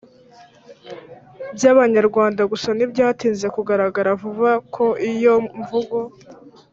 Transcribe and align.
by 1.55 1.63
abanyarwanda 1.73 2.41
gusa 2.51 2.69
ntibyatinze 2.73 3.47
kugaragara 3.55 4.09
vuba 4.21 4.51
ko 4.75 4.85
iyo 5.11 5.33
mvugo 5.59 5.97